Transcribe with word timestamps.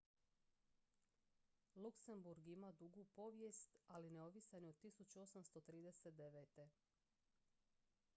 luksemburg 1.75 2.47
ima 2.47 2.71
dugu 2.71 3.05
povijest 3.05 3.77
ali 3.87 4.09
neovisan 4.15 4.63
je 4.63 4.69
od 4.69 4.75
1839 4.81 6.67